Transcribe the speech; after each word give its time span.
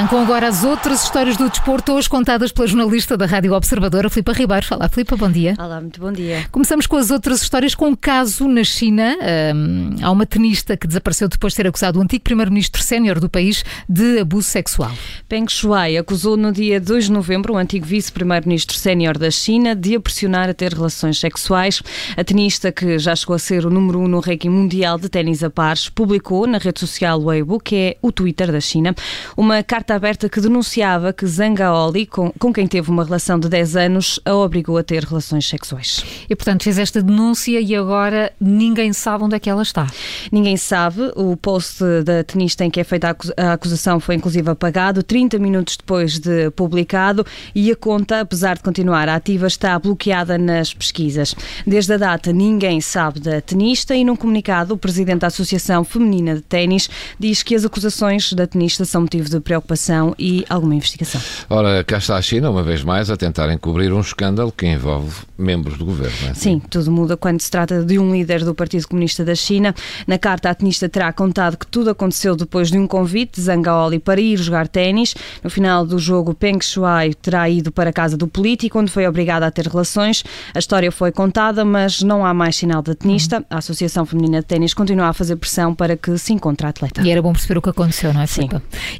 Arrancam 0.00 0.22
agora 0.22 0.48
as 0.48 0.64
outras 0.64 1.04
histórias 1.04 1.36
do 1.36 1.46
desporto, 1.50 1.92
hoje 1.92 2.08
contadas 2.08 2.50
pela 2.50 2.66
jornalista 2.66 3.18
da 3.18 3.26
Rádio 3.26 3.52
Observadora, 3.52 4.08
Filipa 4.08 4.32
Ribeiro. 4.32 4.66
Olá, 4.70 4.88
Filipa, 4.88 5.14
bom 5.14 5.30
dia. 5.30 5.54
Olá, 5.58 5.78
muito 5.78 6.00
bom 6.00 6.10
dia. 6.10 6.46
Começamos 6.50 6.86
com 6.86 6.96
as 6.96 7.10
outras 7.10 7.42
histórias, 7.42 7.74
com 7.74 7.88
um 7.88 7.94
caso 7.94 8.48
na 8.48 8.64
China. 8.64 9.14
Um, 9.54 9.96
há 10.00 10.10
uma 10.10 10.24
tenista 10.24 10.74
que 10.74 10.86
desapareceu 10.86 11.28
depois 11.28 11.52
de 11.52 11.58
ter 11.58 11.66
acusado 11.66 11.98
o 11.98 12.02
antigo 12.02 12.24
primeiro-ministro 12.24 12.82
sénior 12.82 13.20
do 13.20 13.28
país 13.28 13.62
de 13.86 14.20
abuso 14.20 14.48
sexual. 14.48 14.90
Peng 15.28 15.46
Shuai 15.46 15.98
acusou 15.98 16.34
no 16.34 16.50
dia 16.50 16.80
2 16.80 17.04
de 17.04 17.12
novembro 17.12 17.52
o 17.52 17.58
antigo 17.58 17.84
vice-primeiro-ministro 17.84 18.78
sénior 18.78 19.18
da 19.18 19.30
China 19.30 19.76
de 19.76 19.96
a 19.96 20.00
pressionar 20.00 20.48
a 20.48 20.54
ter 20.54 20.72
relações 20.72 21.20
sexuais. 21.20 21.82
A 22.16 22.24
tenista, 22.24 22.72
que 22.72 22.98
já 22.98 23.14
chegou 23.14 23.36
a 23.36 23.38
ser 23.38 23.66
o 23.66 23.70
número 23.70 23.98
1 23.98 24.04
um 24.04 24.08
no 24.08 24.20
ranking 24.20 24.48
mundial 24.48 24.98
de 24.98 25.10
ténis 25.10 25.44
a 25.44 25.50
pares, 25.50 25.90
publicou 25.90 26.46
na 26.46 26.56
rede 26.56 26.80
social 26.80 27.20
Weibo, 27.22 27.60
que 27.60 27.76
é 27.76 27.96
o 28.00 28.10
Twitter 28.10 28.50
da 28.50 28.60
China, 28.60 28.94
uma 29.36 29.62
carta 29.62 29.89
carta 29.90 29.94
aberta 29.94 30.28
que 30.28 30.40
denunciava 30.40 31.12
que 31.12 31.26
Zangaoli, 31.26 32.06
com, 32.06 32.30
com 32.38 32.52
quem 32.52 32.66
teve 32.66 32.90
uma 32.90 33.04
relação 33.04 33.40
de 33.40 33.48
10 33.48 33.76
anos, 33.76 34.20
a 34.24 34.34
obrigou 34.34 34.78
a 34.78 34.84
ter 34.84 35.02
relações 35.02 35.48
sexuais. 35.48 36.04
E, 36.28 36.36
portanto, 36.36 36.62
fez 36.62 36.78
esta 36.78 37.02
denúncia 37.02 37.60
e 37.60 37.74
agora 37.74 38.32
ninguém 38.40 38.92
sabe 38.92 39.24
onde 39.24 39.34
é 39.34 39.40
que 39.40 39.50
ela 39.50 39.62
está. 39.62 39.88
Ninguém 40.30 40.56
sabe. 40.56 41.10
O 41.16 41.36
post 41.36 41.82
da 42.04 42.22
tenista 42.22 42.64
em 42.64 42.70
que 42.70 42.78
é 42.78 42.84
feita 42.84 43.16
a 43.36 43.52
acusação 43.52 43.98
foi 43.98 44.14
inclusive 44.14 44.48
apagado 44.48 45.02
30 45.02 45.38
minutos 45.38 45.76
depois 45.76 46.18
de 46.18 46.50
publicado 46.52 47.26
e 47.54 47.72
a 47.72 47.76
conta, 47.76 48.20
apesar 48.20 48.56
de 48.56 48.62
continuar 48.62 49.08
ativa, 49.08 49.46
está 49.46 49.78
bloqueada 49.78 50.38
nas 50.38 50.72
pesquisas. 50.72 51.34
Desde 51.66 51.94
a 51.94 51.96
data, 51.96 52.32
ninguém 52.32 52.80
sabe 52.80 53.18
da 53.18 53.40
tenista 53.40 53.94
e 53.96 54.04
num 54.04 54.14
comunicado, 54.14 54.74
o 54.74 54.78
presidente 54.78 55.20
da 55.20 55.26
Associação 55.28 55.82
Feminina 55.82 56.36
de 56.36 56.42
Ténis 56.42 56.88
diz 57.18 57.42
que 57.42 57.54
as 57.54 57.64
acusações 57.64 58.32
da 58.32 58.46
tenista 58.46 58.84
são 58.84 59.00
motivo 59.02 59.28
de 59.28 59.40
preocupação 59.40 59.79
preocupação 59.80 60.14
e 60.18 60.44
alguma 60.48 60.74
investigação. 60.74 61.20
Ora, 61.48 61.82
cá 61.82 61.98
está 61.98 62.16
a 62.16 62.22
China, 62.22 62.50
uma 62.50 62.62
vez 62.62 62.84
mais, 62.84 63.10
a 63.10 63.16
tentar 63.16 63.50
encobrir 63.52 63.92
um 63.92 64.00
escândalo 64.00 64.52
que 64.52 64.66
envolve 64.66 65.16
membros 65.38 65.78
do 65.78 65.84
governo. 65.84 66.28
É 66.28 66.30
assim? 66.30 66.40
Sim, 66.40 66.62
tudo 66.68 66.90
muda 66.90 67.16
quando 67.16 67.40
se 67.40 67.50
trata 67.50 67.82
de 67.82 67.98
um 67.98 68.12
líder 68.12 68.44
do 68.44 68.54
Partido 68.54 68.86
Comunista 68.86 69.24
da 69.24 69.34
China. 69.34 69.74
Na 70.06 70.18
carta, 70.18 70.50
a 70.50 70.54
tenista 70.54 70.88
terá 70.88 71.12
contado 71.12 71.56
que 71.56 71.66
tudo 71.66 71.90
aconteceu 71.90 72.36
depois 72.36 72.70
de 72.70 72.78
um 72.78 72.86
convite 72.86 73.36
de 73.36 73.42
Zangaoli 73.42 73.98
para 73.98 74.20
ir 74.20 74.36
jogar 74.36 74.68
ténis. 74.68 75.14
No 75.42 75.48
final 75.48 75.86
do 75.86 75.98
jogo, 75.98 76.34
Peng 76.34 76.60
Shuai 76.60 77.14
terá 77.14 77.48
ido 77.48 77.72
para 77.72 77.90
a 77.90 77.92
casa 77.92 78.16
do 78.16 78.28
político, 78.28 78.78
onde 78.78 78.90
foi 78.90 79.06
obrigada 79.06 79.46
a 79.46 79.50
ter 79.50 79.66
relações. 79.66 80.22
A 80.54 80.58
história 80.58 80.92
foi 80.92 81.10
contada, 81.10 81.64
mas 81.64 82.02
não 82.02 82.24
há 82.24 82.34
mais 82.34 82.56
sinal 82.56 82.82
da 82.82 82.94
tenista. 82.94 83.44
A 83.48 83.58
Associação 83.58 84.04
Feminina 84.04 84.40
de 84.40 84.46
Ténis 84.46 84.74
continua 84.74 85.08
a 85.08 85.12
fazer 85.12 85.36
pressão 85.36 85.74
para 85.74 85.96
que 85.96 86.18
se 86.18 86.32
encontre 86.32 86.66
a 86.66 86.70
atleta. 86.70 87.00
E 87.02 87.10
era 87.10 87.22
bom 87.22 87.32
perceber 87.32 87.58
o 87.58 87.62
que 87.62 87.70
aconteceu, 87.70 88.12
não 88.12 88.20
é, 88.20 88.26
Sim. 88.26 88.48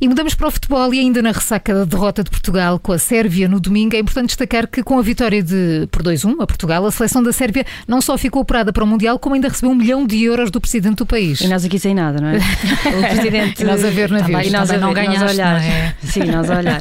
E 0.00 0.08
mudamos 0.08 0.34
para 0.34 0.48
o 0.48 0.50
futebol 0.50 0.69
e 0.94 1.00
ainda 1.00 1.20
na 1.20 1.32
ressaca 1.32 1.74
da 1.74 1.84
derrota 1.84 2.22
de 2.22 2.30
Portugal 2.30 2.78
com 2.78 2.92
a 2.92 2.98
Sérvia 2.98 3.48
no 3.48 3.58
domingo, 3.58 3.96
é 3.96 3.98
importante 3.98 4.28
destacar 4.28 4.68
que 4.68 4.82
com 4.82 4.98
a 4.98 5.02
vitória 5.02 5.42
de 5.42 5.88
por 5.90 6.02
2-1 6.02 6.36
a 6.40 6.46
Portugal, 6.46 6.86
a 6.86 6.90
seleção 6.90 7.22
da 7.22 7.32
Sérvia 7.32 7.64
não 7.88 8.00
só 8.00 8.16
ficou 8.16 8.42
operada 8.42 8.72
para 8.72 8.84
o 8.84 8.86
Mundial, 8.86 9.18
como 9.18 9.34
ainda 9.34 9.48
recebeu 9.48 9.70
um 9.70 9.74
milhão 9.74 10.06
de 10.06 10.22
euros 10.22 10.50
do 10.50 10.60
presidente 10.60 10.96
do 10.96 11.06
país. 11.06 11.40
E 11.40 11.48
nós 11.48 11.64
aqui 11.64 11.78
sem 11.78 11.94
nada, 11.94 12.20
não 12.20 12.28
é? 12.28 12.38
O 12.90 13.14
presidente. 13.14 13.62
e 13.62 13.64
nós 13.64 13.84
a 13.84 13.90
ver 13.90 14.10
na 14.10 14.20
vida. 14.22 14.44
E 14.44 14.50
nós 14.50 14.70
a 14.70 14.78
não 14.78 14.92
ganhaste, 14.92 15.20
nós 15.20 15.30
a 15.30 15.32
olhar. 15.32 15.62
É? 15.62 15.94
Sim, 16.02 16.24
nós 16.24 16.50
a 16.50 16.58
olhar. 16.58 16.80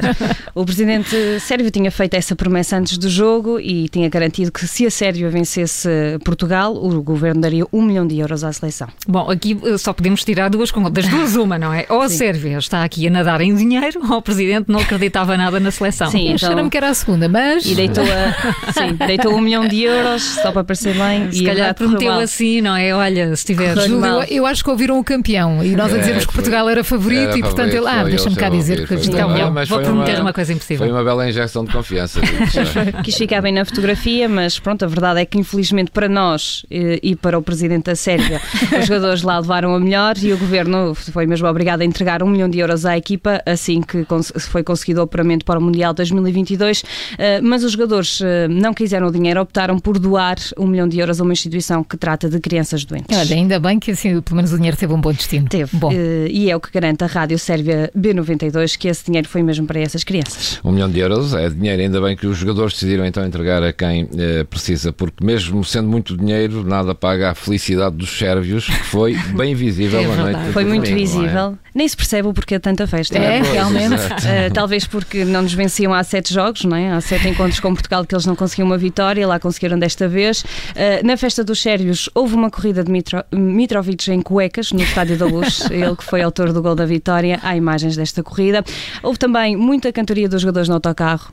O 0.54 0.64
presidente 0.64 1.16
sérvio 1.40 1.70
tinha 1.70 1.90
feito 1.90 2.14
essa 2.14 2.34
promessa 2.36 2.76
antes 2.76 2.98
do 2.98 3.08
jogo 3.08 3.58
e 3.60 3.88
tinha 3.88 4.08
garantido 4.08 4.52
que 4.52 4.66
se 4.66 4.86
a 4.86 4.90
Sérvia 4.90 5.28
vencesse 5.30 5.88
Portugal, 6.24 6.74
o 6.74 7.02
governo 7.02 7.40
daria 7.40 7.64
um 7.72 7.82
milhão 7.82 8.06
de 8.06 8.18
euros 8.18 8.44
à 8.44 8.52
seleção. 8.52 8.88
Bom, 9.06 9.30
aqui 9.30 9.58
eh, 9.64 9.78
só 9.78 9.92
podemos 9.92 10.24
tirar 10.24 10.48
duas 10.48 10.70
das 10.92 11.08
duas 11.08 11.36
uma, 11.36 11.58
não 11.58 11.72
é? 11.72 11.86
Ou 11.88 12.00
a 12.00 12.08
Sim. 12.08 12.16
Sérvia 12.16 12.58
está 12.58 12.84
aqui 12.84 13.06
a 13.06 13.10
nadar 13.10 13.40
em 13.40 13.52
dinheiro, 13.70 14.00
ou 14.10 14.18
o 14.18 14.22
presidente 14.22 14.70
não 14.70 14.80
acreditava 14.80 15.36
nada 15.36 15.60
na 15.60 15.70
seleção. 15.70 16.10
Sim, 16.10 16.32
então... 16.32 16.62
me 16.62 16.70
que 16.70 16.76
era 16.76 16.88
a 16.88 16.94
segunda, 16.94 17.28
mas. 17.28 17.64
E 17.64 17.74
deitou, 17.74 18.04
a... 18.04 18.72
Sim, 18.72 18.94
deitou 19.06 19.34
um 19.34 19.40
milhão 19.40 19.66
de 19.66 19.82
euros 19.82 20.22
só 20.22 20.52
para 20.52 20.64
parecer 20.64 20.94
bem. 20.94 21.30
Se 21.30 21.42
e 21.42 21.46
calhar 21.46 21.74
prometeu 21.74 22.12
assim, 22.12 22.60
não 22.60 22.76
é? 22.76 22.92
Olha, 22.94 23.34
se 23.36 23.44
tiver. 23.44 23.76
Júlio, 23.78 24.04
eu, 24.04 24.22
eu, 24.24 24.46
acho 24.46 24.64
que 24.64 24.70
ouviram 24.70 24.98
o 24.98 25.04
campeão 25.04 25.64
e 25.64 25.74
nós 25.76 25.92
a 25.92 25.96
é, 25.96 26.00
dizermos 26.00 26.26
que 26.26 26.32
Portugal 26.32 26.68
era 26.68 26.82
favorito 26.82 27.30
era 27.30 27.38
e 27.38 27.42
portanto 27.42 27.74
ele. 27.74 27.86
Ah, 27.86 28.04
deixa-me 28.04 28.36
cá 28.36 28.48
dizer 28.48 28.86
que 28.86 28.94
então, 28.94 29.28
uma, 29.28 29.64
vou 29.64 29.80
prometer 29.80 30.14
uma, 30.16 30.22
uma, 30.22 30.32
coisa 30.32 30.52
impossível. 30.52 30.86
Foi 30.86 30.92
uma 30.92 31.04
bela 31.04 31.28
injeção 31.28 31.64
de 31.64 31.72
confiança. 31.72 32.20
Quis 33.04 33.16
ficar 33.16 33.40
bem 33.40 33.52
na 33.52 33.64
fotografia, 33.64 34.28
mas 34.28 34.58
pronto, 34.58 34.84
a 34.84 34.88
verdade 34.88 35.20
é 35.20 35.24
que 35.24 35.38
infelizmente 35.38 35.90
para 35.90 36.08
nós 36.08 36.64
e, 36.70 37.00
e 37.02 37.16
para 37.16 37.38
o 37.38 37.42
presidente 37.42 37.84
da 37.84 37.94
Sérvia, 37.94 38.40
os 38.78 38.86
jogadores 38.86 39.22
lá 39.22 39.38
levaram 39.38 39.74
a 39.74 39.80
melhor 39.80 40.16
e 40.18 40.32
o 40.32 40.38
governo 40.38 40.94
foi 40.94 41.26
mesmo 41.26 41.48
obrigado 41.48 41.80
a 41.80 41.84
entregar 41.84 42.22
um 42.22 42.28
milhão 42.28 42.48
de 42.48 42.58
euros 42.58 42.84
à 42.86 42.96
equipa 42.96 43.42
assim 43.60 43.82
que 43.82 44.06
foi 44.48 44.62
conseguido 44.62 45.00
o 45.00 45.04
operamento 45.04 45.44
para 45.44 45.58
o 45.58 45.62
Mundial 45.62 45.92
2022, 45.92 46.82
eh, 47.18 47.40
mas 47.42 47.62
os 47.62 47.72
jogadores 47.72 48.20
eh, 48.22 48.48
não 48.48 48.72
quiseram 48.72 49.08
o 49.08 49.12
dinheiro, 49.12 49.40
optaram 49.40 49.78
por 49.78 49.98
doar 49.98 50.36
um 50.58 50.66
milhão 50.66 50.88
de 50.88 50.98
euros 50.98 51.20
a 51.20 51.24
uma 51.24 51.32
instituição 51.32 51.84
que 51.84 51.96
trata 51.96 52.28
de 52.28 52.40
crianças 52.40 52.84
doentes. 52.84 53.16
Olha, 53.16 53.36
ainda 53.36 53.60
bem 53.60 53.78
que 53.78 53.90
assim, 53.90 54.20
pelo 54.22 54.36
menos 54.36 54.52
o 54.52 54.56
dinheiro 54.56 54.76
teve 54.76 54.92
um 54.92 55.00
bom 55.00 55.12
destino. 55.12 55.46
Teve. 55.48 55.76
Bom. 55.76 55.90
Eh, 55.92 56.28
e 56.30 56.50
é 56.50 56.56
o 56.56 56.60
que 56.60 56.70
garante 56.72 57.04
a 57.04 57.06
Rádio 57.06 57.38
Sérvia 57.38 57.90
B92 57.96 58.76
que 58.78 58.88
esse 58.88 59.04
dinheiro 59.04 59.28
foi 59.28 59.42
mesmo 59.42 59.66
para 59.66 59.78
essas 59.78 60.02
crianças. 60.02 60.58
Um 60.64 60.72
milhão 60.72 60.88
de 60.88 60.98
euros 60.98 61.34
é 61.34 61.48
dinheiro, 61.50 61.82
ainda 61.82 62.00
bem 62.00 62.16
que 62.16 62.26
os 62.26 62.38
jogadores 62.38 62.72
decidiram 62.72 63.04
então 63.04 63.24
entregar 63.26 63.62
a 63.62 63.72
quem 63.72 64.08
precisa, 64.48 64.92
porque 64.92 65.24
mesmo 65.24 65.62
sendo 65.64 65.88
muito 65.88 66.16
dinheiro, 66.16 66.64
nada 66.64 66.94
paga 66.94 67.30
a 67.30 67.34
felicidade 67.34 67.96
dos 67.96 68.10
sérvios, 68.10 68.66
que 68.66 68.84
foi 68.84 69.14
bem 69.36 69.54
visível 69.54 70.00
é 70.00 70.16
noite. 70.16 70.52
Foi 70.52 70.64
muito 70.64 70.84
domingo, 70.84 71.00
é? 71.00 71.04
visível. 71.04 71.58
É? 71.64 71.70
Nem 71.74 71.88
se 71.88 71.96
percebe 71.96 72.28
o 72.28 72.32
porquê 72.32 72.54
de 72.54 72.60
tanta 72.60 72.86
festa. 72.86 73.18
É, 73.18 73.38
é 73.38 73.49
realmente. 73.52 73.94
Uh, 73.94 74.52
talvez 74.52 74.86
porque 74.86 75.24
não 75.24 75.42
nos 75.42 75.52
venciam 75.52 75.92
há 75.92 76.02
sete 76.02 76.32
jogos, 76.32 76.64
não 76.64 76.76
é? 76.76 76.92
há 76.92 77.00
sete 77.00 77.28
encontros 77.28 77.60
com 77.60 77.72
Portugal 77.72 78.04
que 78.04 78.14
eles 78.14 78.26
não 78.26 78.36
conseguiam 78.36 78.66
uma 78.66 78.78
vitória, 78.78 79.26
lá 79.26 79.38
conseguiram 79.38 79.78
desta 79.78 80.08
vez. 80.08 80.42
Uh, 80.42 81.04
na 81.04 81.16
festa 81.16 81.44
dos 81.44 81.60
sérvios 81.60 82.08
houve 82.14 82.34
uma 82.34 82.50
corrida 82.50 82.82
de 82.84 82.90
Mitro, 82.90 83.24
Mitrovic 83.32 84.10
em 84.10 84.20
cuecas 84.20 84.72
no 84.72 84.82
Estádio 84.82 85.16
da 85.16 85.26
Luz, 85.26 85.68
ele 85.70 85.96
que 85.96 86.04
foi 86.04 86.22
autor 86.22 86.52
do 86.52 86.62
gol 86.62 86.74
da 86.74 86.86
vitória. 86.86 87.38
Há 87.42 87.56
imagens 87.56 87.96
desta 87.96 88.22
corrida. 88.22 88.64
Houve 89.02 89.18
também 89.18 89.56
muita 89.56 89.92
cantoria 89.92 90.28
dos 90.28 90.42
jogadores 90.42 90.68
no 90.68 90.74
autocarro 90.74 91.32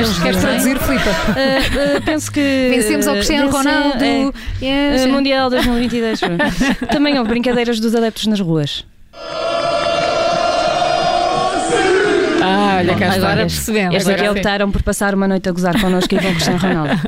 queres, 0.00 0.18
queres 0.18 0.40
traduzir, 0.40 0.78
Filipe? 0.78 1.08
Uh, 1.08 1.98
uh, 1.98 2.02
penso 2.02 2.32
que. 2.32 2.68
Vencemos 2.70 3.06
ao 3.06 3.14
Cristiano 3.14 3.50
Ronaldo. 3.50 4.04
É, 4.04 4.30
yes, 4.62 5.06
Mundial 5.06 5.50
2022. 5.50 6.20
Também 6.90 7.18
houve 7.18 7.30
brincadeiras 7.30 7.80
dos 7.80 7.94
adeptos 7.94 8.26
nas 8.26 8.40
ruas. 8.40 8.84
Olha, 12.80 12.96
cá 12.96 13.12
agora 13.12 13.40
percebemos. 13.42 13.96
Estes 13.96 14.14
aqui 14.14 14.28
optaram 14.28 14.70
por 14.70 14.82
passar 14.82 15.14
uma 15.14 15.28
noite 15.28 15.48
a 15.48 15.52
gozar 15.52 15.80
connosco 15.80 16.14
e 16.14 16.18
vão 16.18 16.32
Cristiano 16.32 16.58
Ronaldo. 16.58 17.00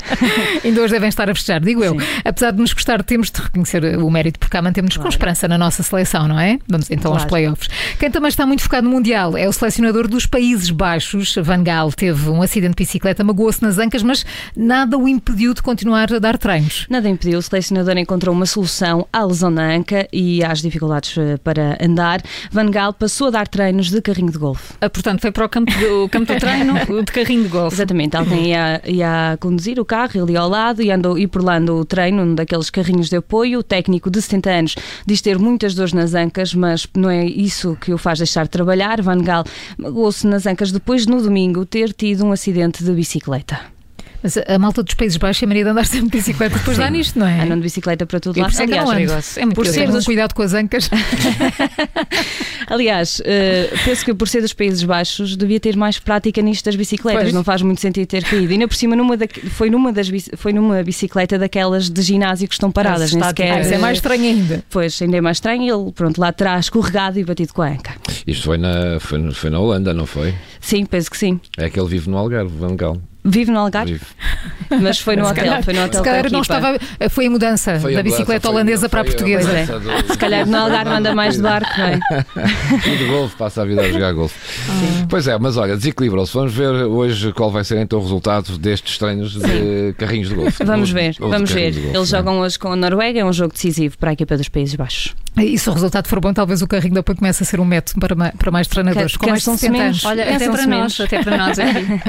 Ainda 0.64 0.80
hoje 0.80 0.92
devem 0.92 1.08
estar 1.08 1.28
a 1.30 1.34
festejar, 1.34 1.60
digo 1.60 1.84
eu. 1.84 1.98
Sim. 1.98 2.06
Apesar 2.24 2.50
de 2.52 2.58
nos 2.58 2.72
gostar, 2.72 3.02
temos 3.02 3.30
de 3.30 3.40
reconhecer 3.40 3.84
o 3.98 4.10
mérito, 4.10 4.38
porque 4.38 4.52
cá 4.52 4.62
mantemos-nos 4.62 4.96
claro. 4.96 5.08
com 5.08 5.14
esperança 5.14 5.48
na 5.48 5.58
nossa 5.58 5.82
seleção, 5.82 6.28
não 6.28 6.38
é? 6.38 6.58
Vamos 6.68 6.90
então 6.90 7.10
claro. 7.10 7.22
aos 7.22 7.24
playoffs. 7.24 7.68
Quem 7.98 8.10
também 8.10 8.28
está 8.28 8.46
muito 8.46 8.62
focado 8.62 8.86
no 8.86 8.94
Mundial 8.94 9.36
é 9.36 9.48
o 9.48 9.52
selecionador 9.52 10.08
dos 10.08 10.26
Países 10.26 10.70
Baixos. 10.70 11.34
Van 11.36 11.62
Gaal 11.62 11.92
teve 11.92 12.28
um 12.30 12.42
acidente 12.42 12.76
de 12.76 12.84
bicicleta, 12.84 13.22
magoou-se 13.22 13.62
nas 13.62 13.78
ancas, 13.78 14.02
mas 14.02 14.24
nada 14.56 14.96
o 14.96 15.08
impediu 15.08 15.54
de 15.54 15.62
continuar 15.62 16.12
a 16.12 16.18
dar 16.18 16.38
treinos. 16.38 16.86
Nada 16.88 17.08
impediu. 17.08 17.38
O 17.38 17.42
selecionador 17.42 17.96
encontrou 17.98 18.34
uma 18.34 18.46
solução 18.46 19.06
à 19.12 19.24
lesão 19.24 19.50
na 19.50 19.74
anca 19.74 20.08
e 20.12 20.44
às 20.44 20.60
dificuldades 20.60 21.16
eh, 21.16 21.36
para 21.38 21.78
andar. 21.80 22.20
Van 22.50 22.70
Gaal 22.70 22.92
passou 22.92 23.28
a 23.28 23.30
dar 23.30 23.48
treinos 23.48 23.90
de 23.90 24.00
carrinho 24.00 24.30
de 24.30 24.38
golfe. 24.38 24.74
Ah, 24.80 24.88
portanto, 24.88 25.17
Portanto, 25.18 25.20
foi 25.20 25.32
para 25.32 25.44
o 25.44 25.48
campo 25.48 25.72
do, 25.72 26.08
campo 26.08 26.32
do 26.32 26.38
treino 26.38 26.74
de 27.04 27.12
carrinho 27.12 27.42
de 27.42 27.48
golfe. 27.48 27.76
Exatamente, 27.76 28.16
alguém 28.16 28.50
ia, 28.50 28.80
ia 28.86 29.36
conduzir 29.40 29.78
o 29.80 29.84
carro, 29.84 30.12
ele 30.14 30.32
ia 30.32 30.40
ao 30.40 30.48
lado 30.48 30.82
e, 30.82 30.90
andou, 30.90 31.18
e 31.18 31.26
por 31.26 31.42
lá 31.42 31.58
andou 31.58 31.80
o 31.80 31.84
treino, 31.84 32.22
um 32.22 32.34
daqueles 32.34 32.70
carrinhos 32.70 33.08
de 33.08 33.16
apoio. 33.16 33.60
O 33.60 33.62
técnico 33.62 34.10
de 34.10 34.22
70 34.22 34.50
anos 34.50 34.74
diz 35.06 35.20
ter 35.20 35.38
muitas 35.38 35.74
dores 35.74 35.92
nas 35.92 36.14
ancas, 36.14 36.54
mas 36.54 36.86
não 36.96 37.10
é 37.10 37.24
isso 37.24 37.76
que 37.80 37.92
o 37.92 37.98
faz 37.98 38.18
deixar 38.18 38.44
de 38.44 38.50
trabalhar. 38.50 39.02
Van 39.02 39.18
Gaal 39.18 39.44
magoou-se 39.76 40.26
nas 40.26 40.46
ancas 40.46 40.72
depois, 40.72 41.06
no 41.06 41.20
domingo, 41.20 41.66
ter 41.66 41.92
tido 41.92 42.24
um 42.24 42.32
acidente 42.32 42.84
de 42.84 42.92
bicicleta. 42.92 43.77
Mas 44.22 44.36
a 44.36 44.58
malta 44.58 44.82
dos 44.82 44.94
Países 44.94 45.16
Baixos 45.16 45.42
é 45.42 45.46
maneira 45.46 45.68
de 45.68 45.72
andar 45.72 45.86
sempre 45.86 46.10
de 46.10 46.16
bicicleta, 46.18 46.58
depois 46.58 46.76
dá 46.76 46.90
nisto, 46.90 47.18
não 47.18 47.26
é? 47.26 47.42
Andam 47.42 47.56
de 47.56 47.62
bicicleta 47.62 48.04
para 48.04 48.18
tudo 48.18 48.40
lá. 48.40 48.48
Por 48.48 48.60
Aliás, 48.60 49.36
é, 49.36 49.42
é 49.42 49.44
muito 49.44 49.54
por 49.54 49.66
ser 49.66 49.88
dos... 49.88 50.04
cuidado 50.04 50.34
com 50.34 50.42
as 50.42 50.54
ancas. 50.54 50.90
Aliás, 52.66 53.20
uh, 53.20 53.84
penso 53.84 54.04
que 54.04 54.12
por 54.12 54.28
ser 54.28 54.42
dos 54.42 54.52
Países 54.52 54.82
Baixos 54.82 55.36
devia 55.36 55.60
ter 55.60 55.76
mais 55.76 55.98
prática 55.98 56.42
nisto 56.42 56.64
das 56.64 56.74
bicicletas. 56.74 57.22
Pois. 57.22 57.34
Não 57.34 57.44
faz 57.44 57.62
muito 57.62 57.80
sentido 57.80 58.06
ter 58.06 58.24
caído. 58.24 58.50
E 58.50 58.54
ainda 58.54 58.68
por 58.68 58.74
cima 58.74 58.96
numa 58.96 59.16
da... 59.16 59.26
foi, 59.50 59.70
numa 59.70 59.92
das... 59.92 60.10
foi 60.36 60.52
numa 60.52 60.82
bicicleta 60.82 61.38
daquelas 61.38 61.88
de 61.88 62.02
ginásio 62.02 62.48
que 62.48 62.54
estão 62.54 62.72
paradas. 62.72 63.12
Nem 63.12 63.22
sequer... 63.22 63.52
Ah, 63.52 63.60
isso 63.60 63.74
é 63.74 63.78
mais 63.78 63.98
estranho 63.98 64.24
ainda. 64.24 64.64
Pois, 64.68 65.00
ainda 65.00 65.16
é 65.16 65.20
mais 65.20 65.36
estranho. 65.36 65.62
Ele, 65.62 65.92
pronto, 65.92 66.20
lá 66.20 66.28
atrás 66.28 66.66
escorregado 66.66 67.18
e 67.18 67.24
batido 67.24 67.52
com 67.52 67.62
a 67.62 67.68
anca. 67.68 67.94
Isto 68.26 68.44
foi 68.44 68.58
na, 68.58 68.98
foi, 69.00 69.30
foi 69.32 69.50
na 69.50 69.60
Holanda, 69.60 69.94
não 69.94 70.06
foi? 70.06 70.34
Sim, 70.60 70.84
penso 70.84 71.10
que 71.10 71.16
sim. 71.16 71.40
É 71.56 71.70
que 71.70 71.78
ele 71.78 71.88
vive 71.88 72.10
no 72.10 72.18
Algarve, 72.18 72.54
Van 72.58 72.76
Gaal. 72.76 72.98
Vive 73.28 73.50
no 73.50 73.58
Algarve? 73.58 73.92
Vive. 73.92 74.04
Mas 74.82 74.98
foi 75.00 75.16
no 75.16 75.24
Se 75.24 75.30
hotel, 75.32 75.44
calhar- 75.44 75.62
foi 75.64 75.74
no 75.74 75.84
hotel 75.84 75.98
se 76.00 76.04
calhar 76.04 76.26
a 76.26 76.28
não 76.30 76.40
estava. 76.42 76.78
Foi 77.10 77.26
a 77.26 77.30
mudança 77.30 77.78
Foi 77.80 77.92
a 77.92 77.96
da 77.96 78.02
mudança, 78.02 78.02
bicicleta 78.02 78.40
foi- 78.48 78.50
holandesa 78.54 78.88
para 78.88 79.00
a 79.00 79.04
portuguesa. 79.04 79.50
É. 79.50 79.60
mudança 79.66 79.80
do- 79.80 80.12
Se 80.12 80.18
calhar 80.18 80.46
no 80.46 80.56
Algarve 80.58 80.90
anda 80.90 81.14
mais 81.14 81.36
de 81.36 81.42
barco, 81.42 81.70
não 81.78 81.84
é? 81.86 81.98
E 82.86 82.96
de 82.96 83.04
golfe, 83.06 83.36
passa 83.36 83.62
a 83.62 83.64
vida 83.64 83.82
a 83.82 83.90
jogar 83.90 84.12
golfe. 84.12 84.34
Pois 85.08 85.26
é, 85.26 85.38
mas 85.38 85.56
olha, 85.56 85.76
desequilibrou-se. 85.76 86.32
Vamos 86.34 86.52
ver 86.52 86.68
hoje 86.68 87.32
qual 87.32 87.50
vai 87.50 87.64
ser 87.64 87.78
então 87.78 87.98
o 87.98 88.02
resultado 88.02 88.58
destes 88.58 88.98
treinos 88.98 89.32
de 89.32 89.94
carrinhos 89.96 90.28
de 90.28 90.34
golfe. 90.34 90.62
Vamos 90.64 90.88
Ou- 90.90 90.94
ver, 90.94 91.16
ou 91.20 91.28
de 91.28 91.34
vamos 91.34 91.50
ver. 91.50 91.72
golfe, 91.72 91.78
Eles 91.86 91.92
não 91.94 92.02
é? 92.02 92.06
jogam 92.06 92.40
hoje 92.40 92.58
com 92.58 92.72
a 92.72 92.76
Noruega, 92.76 93.20
é 93.20 93.24
um 93.24 93.32
jogo 93.32 93.52
decisivo 93.54 93.96
para 93.98 94.10
a 94.10 94.12
equipa 94.12 94.36
dos 94.36 94.48
Países 94.48 94.74
Baixos. 94.74 95.14
E 95.36 95.56
se 95.56 95.70
o 95.70 95.72
resultado 95.72 96.08
for 96.08 96.20
bom, 96.20 96.32
talvez 96.32 96.62
o 96.62 96.66
carrinho 96.66 96.94
da 96.94 97.00
depois 97.00 97.16
comece 97.18 97.42
a 97.44 97.46
ser 97.46 97.60
um 97.60 97.64
método 97.64 98.00
para, 98.00 98.14
ma- 98.14 98.32
para 98.36 98.50
mais 98.50 98.66
treinadores 98.66 99.12
Ca- 99.12 99.18
com 99.20 99.30
mais 99.30 99.40
de 99.40 99.44
cansam-se 99.46 99.60
60 99.66 99.78
menos. 99.78 100.04
anos. 100.04 100.18
Olha, 100.18 100.22
É, 100.28 100.34
até 100.34 100.44
são 100.46 100.54
para 100.54 100.66
nós, 100.66 101.00
até 101.00 101.22
para 101.22 101.36
nós 101.38 101.58
aqui. 101.58 102.00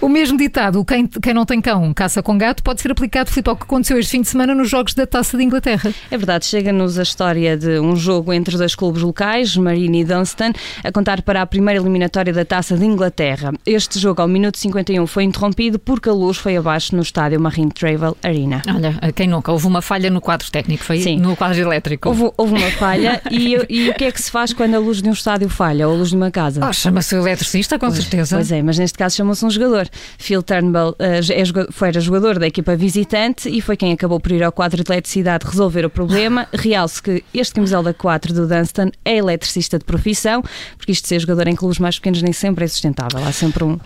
O 0.00 0.08
mesmo 0.08 0.36
ditado, 0.38 0.84
quem, 0.84 1.06
quem 1.06 1.34
não 1.34 1.44
tem 1.44 1.60
cão 1.60 1.92
caça 1.94 2.22
com 2.22 2.36
gato, 2.36 2.62
pode 2.62 2.80
ser 2.80 2.90
aplicado, 2.90 3.30
Filipe, 3.30 3.50
ao 3.50 3.56
que 3.56 3.64
aconteceu 3.64 3.98
este 3.98 4.12
fim 4.12 4.22
de 4.22 4.28
semana 4.28 4.54
nos 4.54 4.68
Jogos 4.68 4.94
da 4.94 5.06
Taça 5.06 5.36
de 5.36 5.44
Inglaterra. 5.44 5.92
É 6.10 6.16
verdade, 6.16 6.46
chega-nos 6.46 6.98
a 6.98 7.02
história 7.02 7.56
de 7.56 7.78
um 7.78 7.94
jogo 7.96 8.32
entre 8.32 8.56
dois 8.56 8.74
clubes 8.74 9.02
locais, 9.02 9.56
Marine 9.56 10.00
e 10.00 10.04
Dunstan, 10.04 10.52
a 10.82 10.92
contar 10.92 11.22
para 11.22 11.42
a 11.42 11.46
primeira 11.46 11.80
eliminatória 11.80 12.32
da 12.32 12.44
Taça 12.44 12.76
de 12.76 12.84
Inglaterra. 12.84 13.52
Este 13.66 13.98
jogo, 13.98 14.22
ao 14.22 14.28
minuto 14.28 14.58
51, 14.58 15.06
foi 15.06 15.24
interrompido 15.24 15.78
porque 15.78 16.08
a 16.08 16.12
luz 16.12 16.36
foi 16.36 16.56
abaixo 16.56 16.94
no 16.96 17.02
estádio 17.02 17.40
Marine 17.40 17.70
Travel 17.70 18.16
Arena. 18.22 18.62
Olha, 18.68 18.98
quem 19.14 19.28
nunca? 19.28 19.52
Houve 19.52 19.66
uma 19.66 19.82
falha 19.82 20.10
no 20.10 20.20
quadro 20.20 20.50
técnico, 20.50 20.84
foi 20.84 21.00
Sim. 21.00 21.18
no 21.18 21.36
quadro 21.36 21.60
elétrico. 21.60 22.08
Houve, 22.08 22.30
houve 22.36 22.54
uma 22.54 22.70
falha 22.72 23.20
e, 23.30 23.56
e 23.68 23.90
o 23.90 23.94
que 23.94 24.04
é 24.04 24.12
que 24.12 24.20
se 24.20 24.30
faz 24.30 24.52
quando 24.52 24.74
a 24.74 24.78
luz 24.78 25.02
de 25.02 25.08
um 25.08 25.12
estádio 25.12 25.48
falha 25.48 25.86
ou 25.88 25.94
a 25.94 25.96
luz 25.96 26.10
de 26.10 26.16
uma 26.16 26.30
casa? 26.30 26.66
Oh, 26.68 26.72
Chama-se 26.72 27.14
o 27.14 27.20
eletricista, 27.20 27.78
com 27.78 27.90
certeza. 27.90 28.36
Pois 28.36 28.50
é, 28.50 28.62
mas 28.62 28.78
neste 28.78 28.98
caso 28.98 29.16
chamou-se 29.16 29.44
um 29.44 29.50
jogador. 29.50 29.81
Phil 30.18 30.42
Turnbull 30.42 30.94
eh, 30.98 31.20
é 31.30 31.42
foi 31.70 31.88
jogador 32.00 32.38
da 32.38 32.46
equipa 32.46 32.74
visitante 32.76 33.48
e 33.48 33.60
foi 33.60 33.76
quem 33.76 33.92
acabou 33.92 34.18
por 34.20 34.32
ir 34.32 34.42
ao 34.42 34.52
quadro 34.52 34.82
de 34.82 34.90
eletricidade 34.92 35.46
resolver 35.46 35.84
o 35.84 35.90
problema. 35.90 36.46
Realce 36.52 37.02
que 37.02 37.24
este 37.34 37.54
camisola 37.54 37.92
4 37.94 38.32
do 38.34 38.46
Dunstan 38.46 38.90
é 39.04 39.16
eletricista 39.16 39.78
de 39.78 39.84
profissão, 39.84 40.42
porque 40.76 40.92
isto 40.92 41.02
de 41.04 41.08
ser 41.08 41.20
jogador 41.20 41.48
em 41.48 41.54
clubes 41.54 41.78
mais 41.78 41.98
pequenos 41.98 42.22
nem 42.22 42.32
sempre 42.32 42.64
é 42.64 42.68
sustentável. 42.68 43.24
Há 43.24 43.32
sempre 43.32 43.64
um- 43.64 43.78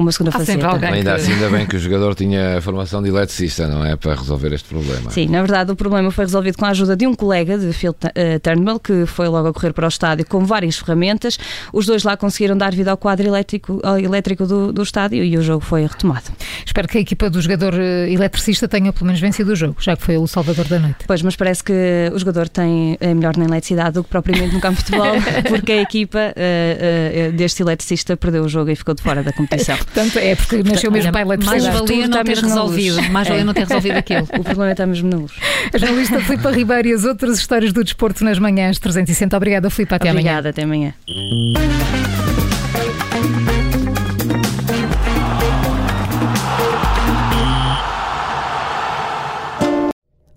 uma 0.00 0.12
segunda 0.12 0.30
Há 0.30 0.44
sempre 0.44 0.62
faceta. 0.62 0.66
alguém. 0.68 0.90
Ainda 1.00 1.14
que- 1.14 1.20
assim, 1.20 1.32
ainda 1.32 1.50
bem 1.50 1.66
que 1.66 1.76
o 1.76 1.78
jogador 1.78 2.14
tinha 2.14 2.58
a 2.58 2.60
formação 2.60 3.02
de 3.02 3.08
eletricista, 3.08 3.66
não 3.66 3.84
é? 3.84 3.96
Para 3.96 4.14
resolver 4.14 4.52
este 4.52 4.68
problema. 4.68 5.10
Sim, 5.10 5.26
na 5.26 5.40
verdade 5.42 5.72
o 5.72 5.76
problema 5.76 6.10
foi 6.10 6.24
resolvido 6.24 6.56
com 6.56 6.64
a 6.64 6.68
ajuda 6.70 6.96
de 6.96 7.06
um 7.06 7.14
colega 7.14 7.58
de 7.58 7.72
Phil 7.72 7.94
eh, 8.14 8.38
Turnbull, 8.38 8.78
que 8.78 9.06
foi 9.06 9.28
logo 9.28 9.48
a 9.48 9.52
correr 9.52 9.72
para 9.72 9.86
o 9.86 9.88
estádio 9.88 10.24
com 10.26 10.44
várias 10.44 10.76
ferramentas. 10.78 11.38
Os 11.72 11.84
dois 11.86 12.04
lá 12.04 12.16
conseguiram 12.16 12.56
dar 12.56 12.72
vida 12.72 12.90
ao 12.90 12.96
quadro 12.96 13.26
elétrico, 13.26 13.80
ao 13.82 13.98
elétrico 13.98 14.46
do, 14.46 14.72
do 14.72 14.82
estádio 14.82 15.24
e 15.24 15.36
o 15.36 15.42
jogo 15.42 15.64
foi 15.64 15.82
retomado. 15.82 16.26
Espero 16.64 16.86
que 16.86 16.98
a 16.98 17.00
equipa 17.00 17.28
do 17.28 17.40
jogador 17.42 17.74
eh, 17.74 18.10
eletricista 18.10 18.68
tenha 18.68 18.92
pelo 18.92 19.06
menos 19.06 19.20
vencido 19.20 19.52
o 19.52 19.56
jogo, 19.56 19.76
já 19.80 19.96
que 19.96 20.02
foi 20.02 20.16
o 20.16 20.26
salvador 20.26 20.66
da 20.68 20.78
noite. 20.78 20.98
Pois, 21.06 21.22
mas 21.22 21.34
parece 21.34 21.64
que 21.64 21.72
o 22.14 22.18
jogador 22.18 22.48
tem, 22.48 22.96
é 23.00 23.12
melhor 23.14 23.36
na 23.36 23.44
eletricidade 23.44 23.94
do 23.94 24.04
que 24.04 24.10
propriamente 24.10 24.54
no 24.54 24.60
campo 24.60 24.76
de 24.78 24.84
futebol, 24.84 25.12
porque 25.48 25.72
a 25.72 25.82
equipa 25.82 26.18
eh, 26.36 27.28
eh, 27.30 27.30
deste 27.32 27.62
eletricista 27.62 28.16
perdeu 28.16 28.44
o 28.44 28.48
jogo 28.48 28.70
e 28.70 28.76
ficou 28.76 28.94
de 28.94 29.02
fora 29.02 29.22
da 29.22 29.32
competição. 29.32 29.76
Portanto, 29.92 30.18
é 30.18 30.36
porque 30.36 30.62
nasceu 30.62 30.90
mesmo 30.90 31.10
para 31.12 31.22
a 31.22 31.24
mais 31.24 31.40
eletricidade. 31.42 31.78
valia 31.78 32.02
Tudo 32.04 32.16
não 32.16 32.24
ter 32.24 32.38
resolvido. 32.38 33.02
Mais 33.10 33.28
valia 33.28 33.40
É. 33.40 33.44
não 33.44 33.54
ter 33.54 33.60
resolvido 33.66 33.96
aquilo. 33.96 34.28
O 34.38 34.44
problema 34.44 34.70
está 34.72 34.86
mesmo 34.86 35.08
na 35.10 35.16
luz. 35.16 35.32
A 35.72 35.78
jornalista 35.78 36.20
Filipe 36.20 36.48
Ribeiro 36.50 36.88
e 36.88 36.92
as 36.92 37.04
outras 37.04 37.38
histórias 37.38 37.72
do 37.72 37.82
desporto 37.82 38.22
nas 38.24 38.38
manhãs 38.38 38.78
360. 38.78 39.36
Obrigada, 39.36 39.70
Filipe. 39.70 39.94
Até 39.94 40.10
amanhã. 40.10 40.20
Obrigada, 40.38 40.48
até 40.50 40.62
amanhã. 40.62 40.94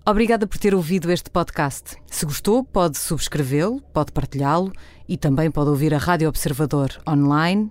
Obrigada 0.04 0.46
por 0.46 0.58
ter 0.58 0.74
ouvido 0.74 1.12
este 1.12 1.30
podcast. 1.30 1.96
Se 2.06 2.26
gostou, 2.26 2.64
pode 2.64 2.98
subscrevê-lo, 2.98 3.80
pode 3.92 4.10
partilhá-lo 4.12 4.72
e 5.08 5.16
também 5.16 5.50
pode 5.50 5.70
ouvir 5.70 5.94
a 5.94 5.98
Rádio 5.98 6.28
Observador 6.28 6.90
online 7.08 7.70